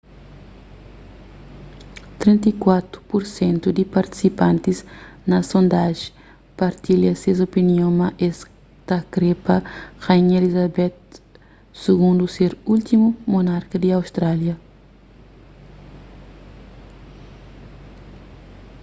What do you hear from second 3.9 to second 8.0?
partisipantis na sondajen partilha ses opinion